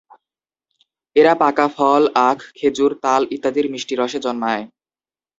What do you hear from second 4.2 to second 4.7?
জন্মায়।